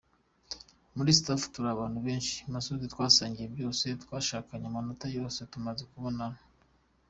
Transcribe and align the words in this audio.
Muri 0.95 1.11
staff 1.19 1.41
turi 1.53 1.67
abantu 1.71 1.99
benshi, 2.07 2.35
Masud 2.51 2.81
twasangiye 2.93 3.47
byose, 3.55 3.85
twashakanye 4.03 4.65
amanota 4.71 5.05
yose 5.17 5.39
tumaze 5.51 5.83
kubona. 5.91 6.25